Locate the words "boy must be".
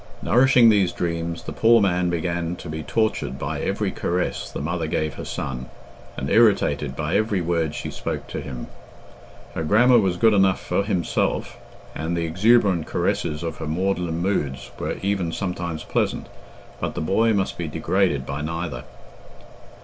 17.01-17.67